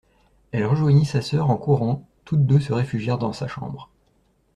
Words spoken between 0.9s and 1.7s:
sa soeur en